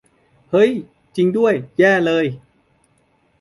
[0.49, 0.71] เอ้อ
[1.15, 2.25] จริงด้วย แย่เลย